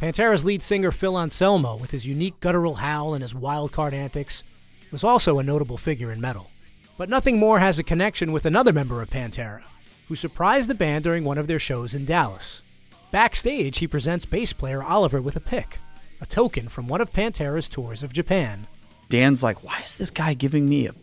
Pantera's 0.00 0.44
lead 0.44 0.60
singer 0.60 0.90
Phil 0.90 1.18
Anselmo, 1.18 1.76
with 1.76 1.90
his 1.90 2.06
unique 2.06 2.38
guttural 2.40 2.74
howl 2.74 3.14
and 3.14 3.22
his 3.22 3.34
wild 3.34 3.72
card 3.72 3.94
antics, 3.94 4.44
was 4.92 5.02
also 5.02 5.38
a 5.38 5.42
notable 5.42 5.78
figure 5.78 6.12
in 6.12 6.20
metal. 6.20 6.50
But 6.98 7.08
nothing 7.08 7.38
more 7.38 7.58
has 7.58 7.78
a 7.78 7.82
connection 7.82 8.32
with 8.32 8.44
another 8.44 8.72
member 8.74 9.00
of 9.00 9.08
Pantera, 9.08 9.62
who 10.08 10.14
surprised 10.14 10.68
the 10.68 10.74
band 10.74 11.04
during 11.04 11.24
one 11.24 11.38
of 11.38 11.46
their 11.46 11.58
shows 11.58 11.94
in 11.94 12.04
Dallas. 12.04 12.62
Backstage, 13.10 13.78
he 13.78 13.86
presents 13.86 14.26
bass 14.26 14.52
player 14.52 14.82
Oliver 14.82 15.22
with 15.22 15.36
a 15.36 15.40
pick, 15.40 15.78
a 16.20 16.26
token 16.26 16.68
from 16.68 16.88
one 16.88 17.00
of 17.00 17.12
Pantera's 17.12 17.68
tours 17.68 18.02
of 18.02 18.12
Japan. 18.12 18.66
Dan's 19.08 19.42
like, 19.42 19.62
why 19.62 19.80
is 19.84 19.94
this 19.94 20.10
guy 20.10 20.34
giving 20.34 20.68
me 20.68 20.86
a 20.86 20.94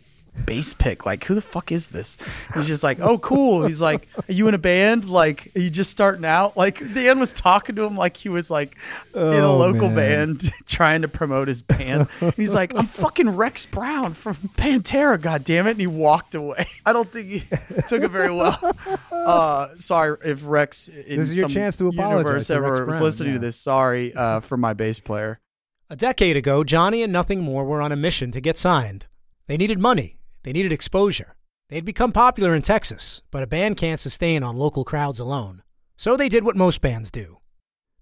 bass 0.44 0.74
pick? 0.74 1.06
Like, 1.06 1.24
who 1.24 1.34
the 1.34 1.40
fuck 1.42 1.72
is 1.72 1.88
this? 1.88 2.16
He's 2.54 2.66
just 2.66 2.82
like, 2.82 3.00
oh, 3.00 3.18
cool. 3.18 3.66
He's 3.66 3.80
like, 3.80 4.08
are 4.16 4.32
you 4.32 4.48
in 4.48 4.54
a 4.54 4.58
band? 4.58 5.04
Like, 5.08 5.50
are 5.56 5.60
you 5.60 5.70
just 5.70 5.90
starting 5.90 6.24
out? 6.24 6.56
Like, 6.56 6.78
Dan 6.94 7.18
was 7.20 7.32
talking 7.32 7.76
to 7.76 7.82
him 7.84 7.96
like 7.96 8.16
he 8.16 8.28
was 8.28 8.50
like 8.50 8.76
in 9.14 9.20
a 9.20 9.52
Oh, 9.52 9.56
local 9.56 9.88
man. 9.88 10.34
band 10.34 10.52
trying 10.66 11.02
to 11.02 11.08
promote 11.08 11.48
his 11.48 11.62
band. 11.62 12.08
And 12.20 12.34
he's 12.34 12.54
like, 12.54 12.74
I'm 12.74 12.86
fucking 12.86 13.30
Rex 13.30 13.66
Brown 13.66 14.14
from 14.14 14.36
Pantera, 14.56 15.20
God 15.20 15.44
damn 15.44 15.66
it! 15.66 15.72
And 15.72 15.80
he 15.80 15.86
walked 15.86 16.34
away. 16.34 16.66
I 16.86 16.92
don't 16.92 17.10
think 17.10 17.28
he 17.30 17.40
took 17.88 18.02
it 18.02 18.10
very 18.10 18.34
well. 18.34 18.76
Uh, 19.24 19.68
sorry 19.78 20.18
if 20.22 20.44
Rex 20.44 20.86
in 20.88 21.18
This 21.18 21.30
is 21.30 21.38
your 21.38 21.48
some 21.48 21.54
chance 21.54 21.78
to 21.78 21.88
apologize 21.88 22.24
universe 22.24 22.46
to 22.48 22.60
Rex 22.60 22.78
ever 22.78 22.86
was 22.86 23.00
listening 23.00 23.32
yeah. 23.32 23.38
to 23.38 23.46
this. 23.46 23.56
Sorry 23.56 24.12
uh, 24.14 24.40
for 24.40 24.58
my 24.58 24.74
bass 24.74 25.00
player. 25.00 25.40
A 25.88 25.96
decade 25.96 26.36
ago, 26.36 26.62
Jonny 26.62 27.02
and 27.02 27.10
Nothing 27.12 27.40
More 27.40 27.64
were 27.64 27.80
on 27.80 27.90
a 27.90 27.96
mission 27.96 28.30
to 28.32 28.40
get 28.40 28.58
signed. 28.58 29.06
They 29.46 29.56
needed 29.56 29.78
money, 29.78 30.18
they 30.44 30.52
needed 30.52 30.72
exposure. 30.72 31.34
They 31.68 31.76
had 31.76 31.84
become 31.84 32.12
popular 32.12 32.54
in 32.54 32.62
Texas, 32.62 33.22
but 33.30 33.42
a 33.42 33.48
band 33.48 33.78
can't 33.78 33.98
sustain 33.98 34.42
on 34.42 34.56
local 34.56 34.84
crowds 34.84 35.18
alone. 35.18 35.62
So 35.96 36.16
they 36.16 36.28
did 36.28 36.44
what 36.44 36.56
most 36.56 36.80
bands 36.80 37.10
do. 37.10 37.38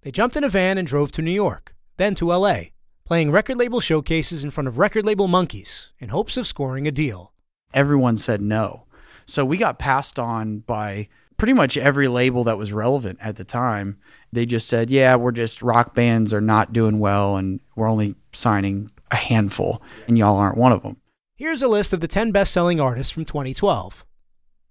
They 0.03 0.11
jumped 0.11 0.37
in 0.37 0.45
a 0.45 0.49
van 0.49 0.77
and 0.77 0.87
drove 0.87 1.13
to 1.13 1.23
New 1.23 1.31
York, 1.33 1.75
then 1.97 2.15
to 2.17 2.33
LA, 2.33 2.65
playing 3.05 3.31
record 3.31 3.59
label 3.59 3.79
showcases 3.79 4.43
in 4.43 4.51
front 4.51 4.67
of 4.67 4.77
record 4.77 5.07
label 5.07 5.29
monkeys 5.29 5.93
in 6.01 6.09
hopes 6.09 6.37
of 6.37 6.47
scoring 6.47 6.87
a 6.87 6.91
deal. 6.91 7.33
everyone 7.73 8.17
said 8.17 8.43
no. 8.43 8.85
So 9.25 9.45
we 9.45 9.57
got 9.57 9.79
passed 9.79 10.19
on 10.19 10.59
by 10.59 11.09
pretty 11.37 11.53
much 11.53 11.77
every 11.77 12.09
label 12.09 12.45
that 12.45 12.59
was 12.59 12.73
relevant 12.73 13.19
at 13.23 13.37
the 13.37 13.45
time. 13.45 13.99
They 14.33 14.45
just 14.47 14.69
said, 14.69 14.91
yeah, 14.91 15.15
we're 15.17 15.33
just 15.33 15.63
rock 15.63 15.95
bands 15.95 16.33
are 16.33 16.41
not 16.41 16.73
doing 16.73 16.99
well 16.99 17.37
and 17.37 17.61
we're 17.77 17.89
only 17.89 18.17
signing 18.33 18.91
a 19.11 19.17
handful 19.17 19.81
and 20.09 20.19
y'all 20.19 20.37
aren't 20.37 20.59
one 20.59 20.73
of 20.73 20.83
them. 20.83 20.97
Here's 21.43 21.61
a 21.61 21.67
list 21.67 21.93
of 21.93 21.99
the 21.99 22.07
10 22.07 22.31
best 22.31 22.53
selling 22.53 22.79
artists 22.79 23.13
from 23.13 23.25
2012 23.25 24.07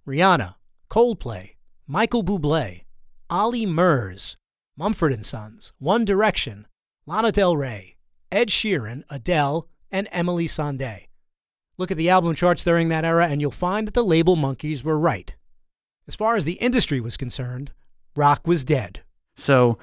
Rihanna, 0.08 0.54
Coldplay, 0.88 1.56
Michael 1.86 2.24
Bublé, 2.24 2.84
Ollie 3.28 3.66
Murs, 3.66 4.38
Mumford 4.74 5.22
& 5.24 5.26
Sons, 5.26 5.74
One 5.78 6.06
Direction, 6.06 6.66
Lana 7.04 7.30
Del 7.30 7.58
Rey, 7.58 7.96
Ed 8.30 8.48
Sheeran, 8.48 9.02
Adele, 9.10 9.68
and 9.90 10.08
Emeli 10.12 10.46
Sandé. 10.46 11.08
Look 11.76 11.90
at 11.90 11.98
the 11.98 12.08
album 12.08 12.34
charts 12.34 12.64
during 12.64 12.88
that 12.88 13.04
era 13.04 13.26
and 13.26 13.42
you'll 13.42 13.50
find 13.50 13.86
that 13.86 13.92
the 13.92 14.02
label 14.02 14.36
monkeys 14.36 14.82
were 14.82 14.98
right. 14.98 15.36
As 16.08 16.14
far 16.14 16.36
as 16.36 16.46
the 16.46 16.54
industry 16.54 17.02
was 17.02 17.18
concerned, 17.18 17.72
rock 18.16 18.46
was 18.46 18.64
dead. 18.64 19.02
So 19.36 19.76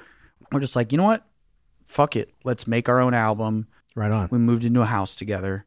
we're 0.50 0.58
just 0.58 0.74
like, 0.74 0.90
you 0.90 0.98
know 0.98 1.04
what? 1.04 1.24
Fuck 1.86 2.16
it. 2.16 2.34
Let's 2.42 2.66
make 2.66 2.88
our 2.88 2.98
own 2.98 3.14
album. 3.14 3.68
Right 3.94 4.10
on. 4.10 4.28
We 4.32 4.38
moved 4.38 4.64
into 4.64 4.80
a 4.80 4.86
house 4.86 5.14
together. 5.14 5.66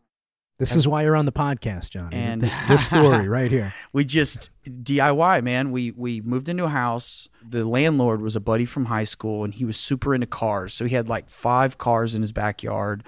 This 0.70 0.75
is 0.75 0.88
why 0.88 1.03
you're 1.03 1.15
on 1.15 1.25
the 1.25 1.32
podcast, 1.32 1.89
Jonny. 1.89 2.15
And- 2.15 2.41
this 2.67 2.88
story 2.88 3.27
right 3.27 3.51
here. 3.51 3.74
We 3.93 4.05
just 4.05 4.50
DIY, 4.67 5.43
man. 5.43 5.72
We 5.72 5.91
we 5.91 6.22
moved 6.22 6.50
into 6.50 6.63
a 6.63 6.70
house. 6.70 7.29
The 7.48 7.65
landlord 7.65 8.22
was 8.22 8.36
a 8.36 8.39
buddy 8.39 8.65
from 8.65 8.86
high 8.86 9.03
school 9.03 9.43
and 9.43 9.53
he 9.53 9.65
was 9.65 9.77
super 9.77 10.15
into 10.15 10.27
cars. 10.27 10.74
So 10.74 10.86
he 10.86 10.96
had 10.96 11.08
like 11.10 11.29
five 11.29 11.77
cars 11.77 12.15
in 12.15 12.22
his 12.22 12.32
backyard, 12.32 13.03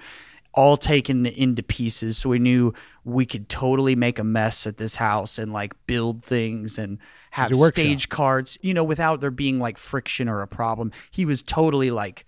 all 0.54 0.76
taken 0.76 1.26
into 1.26 1.62
pieces. 1.62 2.18
So 2.18 2.28
we 2.30 2.38
knew 2.38 2.72
we 3.04 3.26
could 3.26 3.48
totally 3.48 3.96
make 3.96 4.18
a 4.18 4.24
mess 4.24 4.66
at 4.66 4.76
this 4.76 4.96
house 4.96 5.38
and 5.38 5.52
like 5.52 5.74
build 5.86 6.24
things 6.24 6.78
and 6.78 6.98
have 7.32 7.50
stage 7.72 8.08
cards, 8.08 8.58
you 8.62 8.72
know, 8.74 8.84
without 8.84 9.20
there 9.20 9.30
being 9.30 9.58
like 9.58 9.76
friction 9.78 10.28
or 10.28 10.42
a 10.42 10.48
problem. 10.48 10.92
He 11.10 11.24
was 11.24 11.42
totally 11.42 11.90
like 11.90 12.24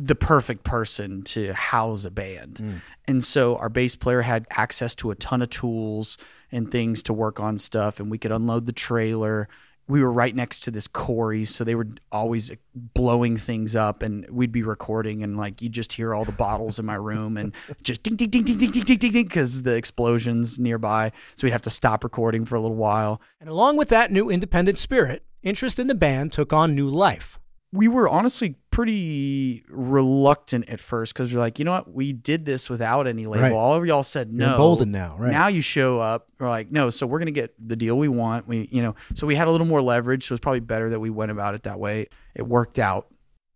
the 0.00 0.14
perfect 0.14 0.62
person 0.62 1.22
to 1.22 1.52
house 1.52 2.04
a 2.04 2.10
band. 2.10 2.60
Mm. 2.62 2.80
And 3.08 3.24
so 3.24 3.56
our 3.56 3.68
bass 3.68 3.96
player 3.96 4.22
had 4.22 4.46
access 4.50 4.94
to 4.96 5.10
a 5.10 5.16
ton 5.16 5.42
of 5.42 5.50
tools 5.50 6.16
and 6.52 6.70
things 6.70 7.02
to 7.02 7.12
work 7.12 7.40
on 7.40 7.58
stuff, 7.58 7.98
and 7.98 8.08
we 8.08 8.16
could 8.16 8.30
unload 8.30 8.66
the 8.66 8.72
trailer. 8.72 9.48
We 9.88 10.02
were 10.02 10.12
right 10.12 10.36
next 10.36 10.60
to 10.60 10.70
this 10.70 10.86
quarry, 10.86 11.44
so 11.44 11.64
they 11.64 11.74
were 11.74 11.88
always 12.12 12.52
blowing 12.74 13.36
things 13.36 13.74
up, 13.74 14.02
and 14.02 14.28
we'd 14.30 14.52
be 14.52 14.62
recording, 14.62 15.24
and 15.24 15.36
like 15.36 15.60
you 15.60 15.68
just 15.68 15.94
hear 15.94 16.14
all 16.14 16.24
the 16.24 16.32
bottles 16.32 16.78
in 16.78 16.86
my 16.86 16.94
room, 16.94 17.36
and 17.36 17.52
just 17.82 18.04
ding 18.04 18.14
ding 18.14 18.30
ding 18.30 18.44
ding 18.44 18.58
ding 18.58 18.70
ding 18.70 18.82
ding 18.84 18.98
ding 18.98 19.12
ding 19.12 19.24
because 19.24 19.62
the 19.62 19.74
explosions 19.74 20.60
nearby. 20.60 21.10
So 21.34 21.46
we'd 21.46 21.52
have 21.52 21.62
to 21.62 21.70
stop 21.70 22.04
recording 22.04 22.44
for 22.44 22.54
a 22.54 22.60
little 22.60 22.76
while. 22.76 23.20
And 23.40 23.50
along 23.50 23.76
with 23.76 23.88
that 23.88 24.12
new 24.12 24.30
independent 24.30 24.78
spirit, 24.78 25.24
interest 25.42 25.80
in 25.80 25.88
the 25.88 25.94
band 25.94 26.30
took 26.30 26.52
on 26.52 26.76
new 26.76 26.88
life. 26.88 27.40
We 27.72 27.88
were 27.88 28.08
honestly 28.08 28.56
pretty 28.70 29.64
reluctant 29.68 30.68
at 30.68 30.80
first 30.80 31.12
because 31.12 31.32
we're 31.32 31.40
like, 31.40 31.58
you 31.58 31.64
know 31.64 31.72
what, 31.72 31.92
we 31.92 32.12
did 32.12 32.44
this 32.44 32.70
without 32.70 33.06
any 33.06 33.26
label. 33.26 33.42
Right. 33.42 33.52
All 33.52 33.74
of 33.74 33.84
y'all 33.84 34.02
said 34.02 34.28
You're 34.30 34.46
no. 34.46 34.52
emboldened 34.52 34.92
now, 34.92 35.16
right. 35.18 35.32
Now 35.32 35.48
you 35.48 35.60
show 35.60 35.98
up. 35.98 36.28
We're 36.38 36.48
like, 36.48 36.70
no, 36.70 36.90
so 36.90 37.06
we're 37.06 37.18
gonna 37.18 37.30
get 37.30 37.54
the 37.58 37.76
deal 37.76 37.98
we 37.98 38.08
want. 38.08 38.46
We, 38.46 38.68
you 38.70 38.82
know, 38.82 38.94
so 39.14 39.26
we 39.26 39.34
had 39.34 39.48
a 39.48 39.50
little 39.50 39.66
more 39.66 39.82
leverage. 39.82 40.26
So 40.26 40.34
it's 40.34 40.40
probably 40.40 40.60
better 40.60 40.88
that 40.90 41.00
we 41.00 41.10
went 41.10 41.30
about 41.30 41.54
it 41.54 41.64
that 41.64 41.78
way. 41.78 42.08
It 42.34 42.46
worked 42.46 42.78
out. 42.78 43.08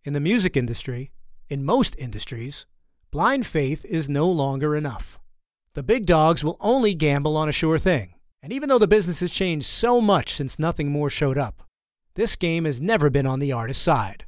In 0.03 0.13
the 0.13 0.19
music 0.19 0.57
industry, 0.57 1.11
in 1.49 1.63
most 1.63 1.95
industries, 1.97 2.65
blind 3.09 3.47
faith 3.47 3.85
is 3.85 4.09
no 4.09 4.29
longer 4.29 4.75
enough. 4.75 5.19
The 5.73 5.83
big 5.83 6.05
dogs 6.05 6.43
will 6.43 6.57
only 6.59 6.93
gamble 6.93 7.35
on 7.35 7.49
a 7.49 7.53
sure 7.53 7.79
thing. 7.79 8.13
And 8.43 8.51
even 8.51 8.67
though 8.69 8.77
the 8.77 8.87
business 8.87 9.21
has 9.21 9.31
changed 9.31 9.65
so 9.65 10.01
much 10.01 10.33
since 10.33 10.59
nothing 10.59 10.91
more 10.91 11.09
showed 11.09 11.37
up, 11.37 11.63
this 12.15 12.35
game 12.35 12.65
has 12.65 12.81
never 12.81 13.09
been 13.09 13.25
on 13.25 13.39
the 13.39 13.51
artist's 13.51 13.83
side. 13.83 14.25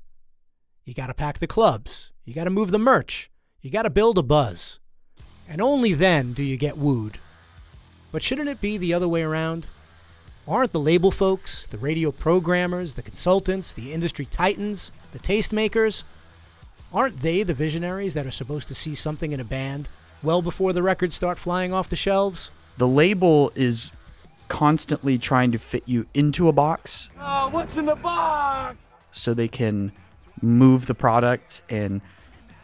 You 0.86 0.94
got 0.94 1.08
to 1.08 1.14
pack 1.14 1.40
the 1.40 1.48
clubs, 1.48 2.12
you 2.24 2.34
got 2.34 2.46
to 2.46 2.50
move 2.50 2.72
the 2.72 2.80
merch, 2.80 3.30
you 3.62 3.70
got 3.70 3.84
to 3.84 3.90
build 3.90 4.18
a 4.18 4.24
buzz. 4.24 4.80
And 5.48 5.62
only 5.62 5.94
then 5.94 6.34
do 6.34 6.44
you 6.44 6.58
get 6.58 6.78
wooed. 6.78 7.20
But 8.12 8.24
shouldn't 8.24 8.50
it 8.50 8.62
be 8.62 8.78
the 8.78 8.94
other 8.94 9.08
way 9.08 9.22
around? 9.22 9.68
Aren't 10.48 10.72
the 10.72 10.80
label 10.80 11.12
folks, 11.12 11.68
the 11.68 11.78
radio 11.78 12.12
programmers, 12.12 12.94
the 12.94 13.02
consultants, 13.02 13.74
the 13.74 13.94
industry 13.94 14.26
titans, 14.26 14.92
the 15.12 15.20
tastemakers, 15.20 16.04
aren't 16.94 17.22
they 17.22 17.44
the 17.44 17.54
visionaries 17.54 18.14
that 18.14 18.26
are 18.26 18.32
supposed 18.32 18.68
to 18.68 18.76
see 18.76 18.96
something 18.96 19.32
in 19.32 19.40
a 19.40 19.44
band 19.44 19.90
well 20.24 20.42
before 20.42 20.74
the 20.74 20.84
records 20.84 21.16
start 21.16 21.38
flying 21.38 21.74
off 21.74 21.90
the 21.90 21.96
shelves? 21.96 22.52
The 22.78 22.88
label 22.88 23.52
is 23.56 23.92
constantly 24.48 25.18
trying 25.18 25.52
to 25.52 25.58
fit 25.58 25.84
you 25.86 26.06
into 26.14 26.48
a 26.48 26.52
box 26.52 27.10
Oh, 27.20 27.50
what's 27.50 27.78
in 27.78 27.86
the 27.86 27.96
box? 27.96 28.78
so 29.12 29.34
they 29.34 29.48
can 29.48 29.92
move 30.42 30.86
the 30.86 30.96
product 30.96 31.62
and 31.70 32.02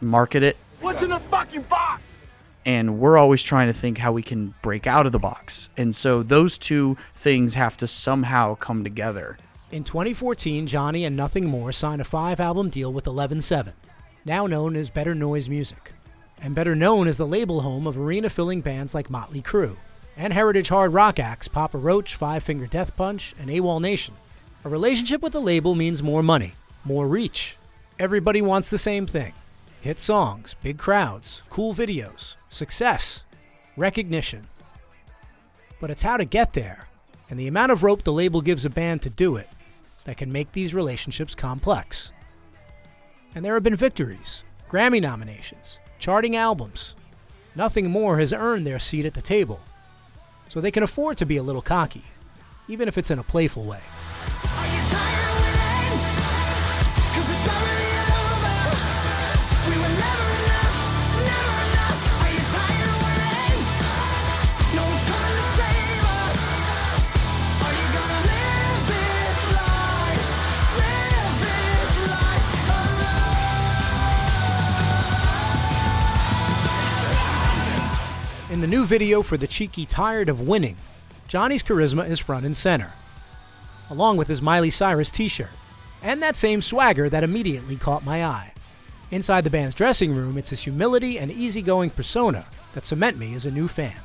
market 0.00 0.42
it 0.42 0.56
What's 0.80 1.02
in 1.02 1.10
the 1.10 1.18
fucking 1.18 1.62
box? 1.62 2.02
and 2.64 2.98
we're 3.00 3.16
always 3.18 3.42
trying 3.42 3.66
to 3.68 3.72
think 3.72 3.98
how 3.98 4.12
we 4.12 4.22
can 4.22 4.54
break 4.62 4.86
out 4.86 5.04
of 5.06 5.10
the 5.12 5.18
box. 5.18 5.68
And 5.76 5.94
so 5.96 6.22
those 6.22 6.56
two 6.56 6.96
things 7.16 7.54
have 7.54 7.76
to 7.78 7.88
somehow 7.88 8.54
come 8.54 8.84
together. 8.84 9.36
In 9.72 9.82
2014, 9.82 10.68
Jonny 10.68 11.04
and 11.04 11.16
Nothing 11.16 11.46
More 11.46 11.72
signed 11.72 12.00
a 12.00 12.04
five 12.04 12.38
album 12.38 12.68
deal 12.70 12.92
with 12.92 13.06
11-7, 13.06 13.72
now 14.24 14.46
known 14.46 14.76
as 14.76 14.90
Better 14.90 15.12
Noise 15.14 15.48
Music, 15.48 15.92
and 16.40 16.54
better 16.54 16.76
known 16.76 17.08
as 17.08 17.16
the 17.16 17.26
label 17.26 17.62
home 17.62 17.86
of 17.88 17.98
arena 17.98 18.30
filling 18.30 18.60
bands 18.60 18.94
like 18.94 19.10
Motley 19.10 19.42
Crue 19.42 19.76
and 20.22 20.32
heritage 20.32 20.68
hard 20.68 20.92
rock 20.92 21.18
acts 21.18 21.48
Papa 21.48 21.76
Roach, 21.76 22.14
Five 22.14 22.44
Finger 22.44 22.68
Death 22.68 22.96
Punch, 22.96 23.34
and 23.40 23.50
AWOL 23.50 23.80
Nation. 23.80 24.14
A 24.64 24.68
relationship 24.68 25.20
with 25.20 25.32
the 25.32 25.40
label 25.40 25.74
means 25.74 26.00
more 26.00 26.22
money, 26.22 26.54
more 26.84 27.08
reach. 27.08 27.56
Everybody 27.98 28.40
wants 28.40 28.68
the 28.68 28.78
same 28.78 29.04
thing 29.04 29.34
hit 29.80 29.98
songs, 29.98 30.54
big 30.62 30.78
crowds, 30.78 31.42
cool 31.50 31.74
videos, 31.74 32.36
success, 32.50 33.24
recognition. 33.76 34.46
But 35.80 35.90
it's 35.90 36.02
how 36.02 36.16
to 36.16 36.24
get 36.24 36.52
there, 36.52 36.86
and 37.28 37.36
the 37.36 37.48
amount 37.48 37.72
of 37.72 37.82
rope 37.82 38.04
the 38.04 38.12
label 38.12 38.40
gives 38.40 38.64
a 38.64 38.70
band 38.70 39.02
to 39.02 39.10
do 39.10 39.34
it 39.34 39.48
that 40.04 40.18
can 40.18 40.30
make 40.30 40.52
these 40.52 40.72
relationships 40.72 41.34
complex. 41.34 42.12
And 43.34 43.44
there 43.44 43.54
have 43.54 43.64
been 43.64 43.74
victories, 43.74 44.44
Grammy 44.70 45.02
nominations, 45.02 45.80
charting 45.98 46.36
albums. 46.36 46.94
Nothing 47.56 47.90
more 47.90 48.20
has 48.20 48.32
earned 48.32 48.64
their 48.64 48.78
seat 48.78 49.04
at 49.04 49.14
the 49.14 49.20
table, 49.20 49.58
so 50.52 50.60
they 50.60 50.70
can 50.70 50.82
afford 50.82 51.16
to 51.16 51.24
be 51.24 51.38
a 51.38 51.42
little 51.42 51.62
cocky, 51.62 52.02
even 52.68 52.86
if 52.86 52.98
it's 52.98 53.10
in 53.10 53.18
a 53.18 53.22
playful 53.22 53.64
way. 53.64 53.80
New 78.72 78.86
video 78.86 79.20
for 79.20 79.36
the 79.36 79.46
cheeky 79.46 79.84
Tired 79.84 80.30
of 80.30 80.48
Winning, 80.48 80.78
Jonny's 81.28 81.62
charisma 81.62 82.08
is 82.08 82.18
front 82.18 82.46
and 82.46 82.56
center, 82.56 82.94
along 83.90 84.16
with 84.16 84.28
his 84.28 84.40
Miley 84.40 84.70
Cyrus 84.70 85.10
t 85.10 85.28
shirt, 85.28 85.50
and 86.00 86.22
that 86.22 86.38
same 86.38 86.62
swagger 86.62 87.10
that 87.10 87.22
immediately 87.22 87.76
caught 87.76 88.02
my 88.02 88.24
eye. 88.24 88.54
Inside 89.10 89.44
the 89.44 89.50
band's 89.50 89.74
dressing 89.74 90.14
room, 90.14 90.38
it's 90.38 90.48
his 90.48 90.64
humility 90.64 91.18
and 91.18 91.30
easygoing 91.30 91.90
persona 91.90 92.46
that 92.72 92.86
cement 92.86 93.18
me 93.18 93.34
as 93.34 93.44
a 93.44 93.50
new 93.50 93.68
fan. 93.68 94.00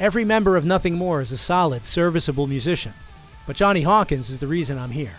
Every 0.00 0.24
member 0.24 0.56
of 0.56 0.66
Nothing 0.66 0.96
More 0.96 1.20
is 1.20 1.30
a 1.30 1.38
solid, 1.38 1.86
serviceable 1.86 2.48
musician, 2.48 2.94
but 3.46 3.54
Jonny 3.54 3.82
Hawkins 3.82 4.28
is 4.28 4.40
the 4.40 4.48
reason 4.48 4.76
I'm 4.76 4.90
here. 4.90 5.18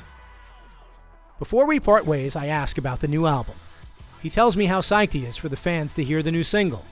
Before 1.39 1.65
we 1.65 1.79
part 1.79 2.05
ways, 2.05 2.35
I 2.35 2.47
ask 2.47 2.77
about 2.77 2.99
the 2.99 3.07
new 3.07 3.25
album. 3.25 3.55
He 4.21 4.29
tells 4.29 4.57
me 4.57 4.65
how 4.65 4.81
psyched 4.81 5.13
he 5.13 5.25
is 5.25 5.38
for 5.38 5.47
the 5.47 5.55
fans 5.55 5.93
to 5.93 6.03
hear 6.03 6.21
the 6.21 6.29
new 6.29 6.43
single, 6.43 6.83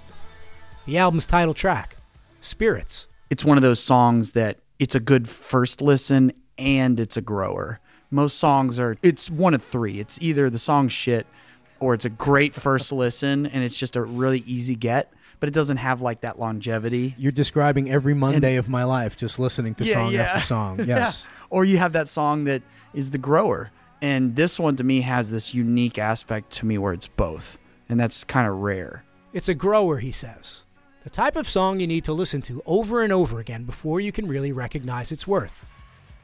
the 0.86 0.98
album's 0.98 1.28
title 1.28 1.54
track, 1.54 1.96
Spirits. 2.42 3.08
It's 3.30 3.46
one 3.46 3.58
of 3.58 3.62
those 3.62 3.80
songs 3.80 4.34
that 4.34 4.60
it's 4.80 4.96
a 4.96 5.00
good 5.00 5.30
first 5.30 5.82
listen 5.82 6.34
and 6.58 7.00
it's 7.00 7.16
a 7.16 7.22
grower. 7.22 7.80
Most 8.12 8.38
songs 8.38 8.78
are 8.80 8.98
it's 9.02 9.30
one 9.30 9.54
of 9.54 9.64
three. 9.64 10.00
It's 10.00 10.20
either 10.22 10.50
the 10.50 10.60
song 10.60 10.90
shit 10.90 11.26
or 11.80 11.94
it's 11.94 12.06
a 12.06 12.10
great 12.10 12.54
first 12.54 12.92
listen 12.92 13.46
and 13.46 13.64
it's 13.64 13.78
just 13.78 13.96
a 13.96 14.04
really 14.04 14.44
easy 14.46 14.76
get, 14.76 15.12
but 15.40 15.48
it 15.48 15.54
doesn't 15.54 15.78
have 15.78 16.02
like 16.02 16.22
that 16.22 16.38
longevity. 16.38 17.16
You're 17.18 17.32
describing 17.32 17.90
every 17.90 18.14
Monday 18.14 18.58
of 18.58 18.68
my 18.68 18.84
life 18.84 19.16
just 19.16 19.40
listening 19.40 19.76
to 19.76 19.86
song 19.86 20.14
after 20.16 20.42
song. 20.42 20.80
Yes. 20.86 21.26
Yeah. 21.26 21.46
Or 21.50 21.66
you 21.66 21.78
have 21.78 21.94
that 21.94 22.10
song 22.10 22.44
that 22.44 22.62
is 22.94 23.10
the 23.10 23.18
grower. 23.18 23.72
And 24.02 24.36
this 24.36 24.60
one 24.60 24.76
to 24.76 24.84
me 24.84 25.00
has 25.02 25.32
this 25.32 25.54
unique 25.54 25.98
aspect 25.98 26.52
to 26.56 26.66
me 26.66 26.78
where 26.78 26.92
it's 26.92 27.08
both. 27.08 27.58
And 27.88 27.98
that's 27.98 28.26
kind 28.26 28.48
of 28.48 28.58
rare. 28.58 29.06
It's 29.32 29.48
a 29.50 29.54
grower, 29.54 29.98
he 29.98 30.12
says. 30.12 30.64
The 31.04 31.10
type 31.10 31.36
of 31.36 31.50
song 31.50 31.82
you 31.82 31.88
need 31.88 32.06
to 32.06 32.14
listen 32.14 32.42
to 32.44 32.64
over 32.66 33.02
and 33.04 33.12
over 33.12 33.40
again 33.40 33.66
before 33.66 34.00
you 34.00 34.14
can 34.14 34.26
really 34.26 34.54
recognize 34.54 35.12
its 35.12 35.28
worth. 35.28 35.66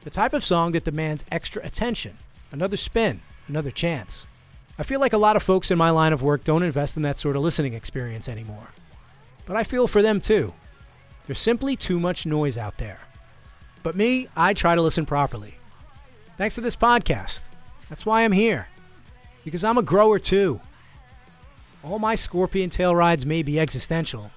The 0.02 0.10
type 0.10 0.32
of 0.32 0.42
song 0.42 0.72
that 0.72 0.84
demands 0.84 1.24
extra 1.30 1.62
attention, 1.64 2.16
another 2.50 2.78
spin, 2.78 3.20
another 3.46 3.70
chance. 3.70 4.26
I 4.78 4.82
feel 4.82 4.98
like 4.98 5.12
a 5.12 5.18
lot 5.18 5.36
of 5.36 5.42
folks 5.42 5.70
in 5.70 5.76
my 5.76 5.90
line 5.90 6.14
of 6.14 6.22
work 6.22 6.44
don't 6.44 6.62
invest 6.62 6.96
in 6.96 7.02
that 7.02 7.18
sort 7.18 7.36
of 7.36 7.42
listening 7.42 7.74
experience 7.74 8.26
anymore. 8.26 8.72
But 9.44 9.56
I 9.56 9.64
feel 9.64 9.86
for 9.86 10.00
them 10.00 10.18
too. 10.18 10.54
There's 11.26 11.38
simply 11.38 11.76
too 11.76 12.00
much 12.00 12.24
noise 12.24 12.56
out 12.56 12.78
there. 12.78 13.00
But 13.82 13.96
me, 13.96 14.28
I 14.34 14.54
try 14.54 14.74
to 14.74 14.82
listen 14.82 15.04
properly. 15.04 15.58
Thanks 16.38 16.54
to 16.54 16.62
this 16.62 16.76
podcast. 16.76 17.42
That's 17.90 18.06
why 18.06 18.24
I'm 18.24 18.32
here. 18.32 18.68
Because 19.44 19.62
I'm 19.64 19.76
a 19.76 19.82
grower 19.82 20.18
too. 20.18 20.62
All 21.84 21.98
my 21.98 22.14
scorpion 22.14 22.70
tail 22.70 22.96
rides 22.96 23.26
may 23.26 23.42
be 23.42 23.60
existential, 23.60 24.30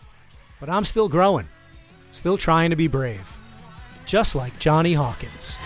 but 0.63 0.71
I'm 0.71 0.85
still 0.85 1.09
growing, 1.09 1.49
still 2.13 2.37
trying 2.37 2.69
to 2.69 2.77
be 2.77 2.87
brave. 2.87 3.37
Just 4.05 4.33
like 4.33 4.59
Jonny 4.59 4.93
Hawkins. 4.93 5.57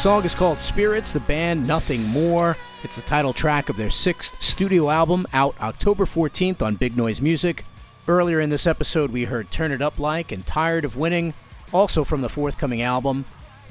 Song 0.00 0.24
is 0.24 0.34
called 0.34 0.58
Spirits, 0.58 1.12
the 1.12 1.20
band 1.20 1.66
Nothing 1.66 2.02
More. 2.04 2.56
It's 2.82 2.96
the 2.96 3.02
title 3.02 3.34
track 3.34 3.68
of 3.68 3.76
their 3.76 3.90
sixth 3.90 4.40
studio 4.40 4.88
album, 4.88 5.26
out 5.34 5.54
October 5.60 6.06
14th 6.06 6.62
on 6.62 6.76
Big 6.76 6.96
Noise 6.96 7.20
Music. 7.20 7.66
Earlier 8.08 8.40
in 8.40 8.48
this 8.48 8.66
episode, 8.66 9.10
we 9.10 9.24
heard 9.24 9.50
Turn 9.50 9.72
It 9.72 9.82
Up 9.82 9.98
Like 9.98 10.32
and 10.32 10.46
Tired 10.46 10.86
of 10.86 10.96
Winning, 10.96 11.34
also 11.70 12.02
from 12.02 12.22
the 12.22 12.30
forthcoming 12.30 12.80
album. 12.80 13.26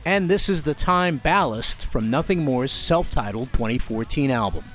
And 0.05 0.29
this 0.29 0.49
is 0.49 0.61
the 0.61 0.75
time 0.75 1.17
Ballast 1.17 1.87
from 1.87 2.07
Nothing 2.07 2.45
More's 2.45 2.71
self 2.71 3.09
titled 3.09 3.51
2014 3.53 4.29
album. 4.29 4.65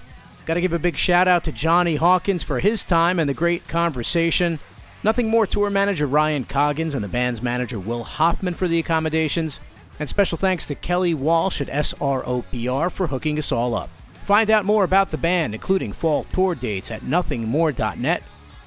Got 0.47 0.55
to 0.55 0.61
give 0.61 0.73
a 0.73 0.79
big 0.81 0.97
shout 0.97 1.29
out 1.29 1.45
to 1.45 1.53
Jonny 1.53 1.95
Hawkins 1.95 2.43
for 2.43 2.59
his 2.59 2.85
time 2.85 3.21
and 3.21 3.29
the 3.29 3.33
great 3.33 3.69
conversation. 3.69 4.59
Nothing 5.05 5.29
More 5.29 5.47
tour 5.47 5.71
manager 5.71 6.09
Ryan 6.09 6.47
Coggins 6.47 6.97
and 6.97 7.05
the 7.05 7.09
band's 7.09 7.43
manager 7.43 7.79
Will 7.79 8.03
Hoffman 8.03 8.55
for 8.55 8.67
the 8.67 8.81
accommodations. 8.81 9.61
And 9.99 10.09
special 10.09 10.39
thanks 10.39 10.67
to 10.67 10.75
Kelly 10.75 11.15
Walsh 11.15 11.61
at 11.61 11.69
SROPR 11.69 12.91
for 12.91 13.07
hooking 13.07 13.39
us 13.39 13.53
all 13.53 13.75
up. 13.75 13.91
Find 14.25 14.51
out 14.51 14.65
more 14.65 14.85
about 14.85 15.11
the 15.11 15.19
band, 15.19 15.55
including 15.55 15.93
fall 15.93 16.25
tour 16.25 16.55
dates, 16.55 16.91
at 16.91 17.03
nothingmore.net 17.03 18.23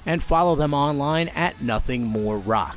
and 0.06 0.22
follow 0.22 0.54
them 0.54 0.72
online 0.72 1.28
at 1.28 1.58
nothingmorerock. 1.58 2.76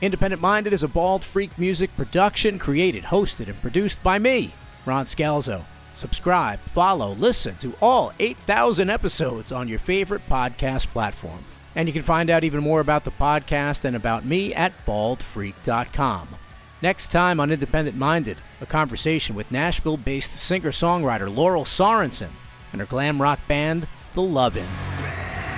Independent 0.00 0.40
Minded 0.40 0.72
is 0.72 0.82
a 0.82 0.88
bald 0.88 1.22
freak 1.22 1.56
music 1.58 1.94
production 1.96 2.58
created, 2.58 3.04
hosted, 3.04 3.46
and 3.46 3.60
produced 3.60 4.02
by 4.02 4.18
me, 4.18 4.52
Ron 4.86 5.04
Scalzo. 5.04 5.62
Subscribe, 5.94 6.58
follow, 6.60 7.12
listen 7.14 7.56
to 7.56 7.74
all 7.80 8.12
8,000 8.18 8.88
episodes 8.88 9.52
on 9.52 9.68
your 9.68 9.78
favorite 9.78 10.26
podcast 10.28 10.86
platform. 10.88 11.44
And 11.76 11.88
you 11.88 11.92
can 11.92 12.02
find 12.02 12.30
out 12.30 12.42
even 12.42 12.62
more 12.62 12.80
about 12.80 13.04
the 13.04 13.10
podcast 13.10 13.84
and 13.84 13.94
about 13.94 14.24
me 14.24 14.54
at 14.54 14.72
baldfreak.com. 14.86 16.28
Next 16.82 17.12
time 17.12 17.38
on 17.38 17.52
Independent 17.52 17.96
Minded, 17.96 18.38
a 18.60 18.66
conversation 18.66 19.36
with 19.36 19.52
Nashville 19.52 19.96
based 19.96 20.32
singer 20.32 20.72
songwriter 20.72 21.32
Laurel 21.32 21.64
Sorensen 21.64 22.30
and 22.72 22.80
her 22.80 22.86
glam 22.86 23.22
rock 23.22 23.38
band, 23.46 23.86
The 24.14 24.22
Love 24.22 24.56
Ins. 24.56 25.51